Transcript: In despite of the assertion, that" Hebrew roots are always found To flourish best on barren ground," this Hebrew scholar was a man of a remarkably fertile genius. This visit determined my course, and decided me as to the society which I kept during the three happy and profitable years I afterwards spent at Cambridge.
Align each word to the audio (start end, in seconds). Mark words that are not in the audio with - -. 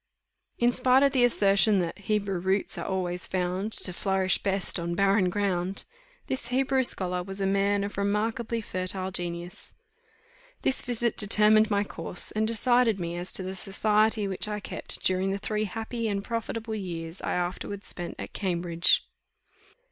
In 0.57 0.71
despite 0.71 1.03
of 1.03 1.11
the 1.11 1.23
assertion, 1.23 1.77
that" 1.77 1.99
Hebrew 2.09 2.39
roots 2.39 2.75
are 2.79 2.85
always 2.87 3.27
found 3.27 3.71
To 3.73 3.93
flourish 3.93 4.39
best 4.41 4.79
on 4.79 4.95
barren 4.95 5.29
ground," 5.29 5.85
this 6.25 6.47
Hebrew 6.47 6.81
scholar 6.81 7.21
was 7.21 7.39
a 7.39 7.45
man 7.45 7.83
of 7.83 7.95
a 7.95 8.01
remarkably 8.01 8.61
fertile 8.61 9.11
genius. 9.11 9.75
This 10.63 10.81
visit 10.81 11.17
determined 11.17 11.69
my 11.69 11.83
course, 11.83 12.31
and 12.31 12.47
decided 12.47 12.99
me 12.99 13.15
as 13.15 13.31
to 13.33 13.43
the 13.43 13.53
society 13.53 14.27
which 14.27 14.47
I 14.47 14.59
kept 14.59 15.03
during 15.05 15.29
the 15.29 15.37
three 15.37 15.65
happy 15.65 16.07
and 16.07 16.23
profitable 16.23 16.73
years 16.73 17.21
I 17.21 17.33
afterwards 17.33 17.85
spent 17.85 18.15
at 18.17 18.33
Cambridge. 18.33 19.03